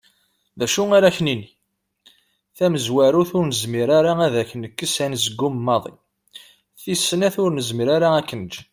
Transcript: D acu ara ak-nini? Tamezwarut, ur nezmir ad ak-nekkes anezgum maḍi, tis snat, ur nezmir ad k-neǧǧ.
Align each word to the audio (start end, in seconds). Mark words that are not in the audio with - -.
D 0.59 0.61
acu 0.65 0.83
ara 0.97 1.07
ak-nini? 1.11 1.47
Tamezwarut, 2.57 3.31
ur 3.37 3.45
nezmir 3.49 3.89
ad 3.97 4.05
ak-nekkes 4.41 4.95
anezgum 5.05 5.55
maḍi, 5.65 5.93
tis 6.81 7.01
snat, 7.09 7.35
ur 7.43 7.51
nezmir 7.51 7.89
ad 7.95 8.01
k-neǧǧ. 8.29 8.55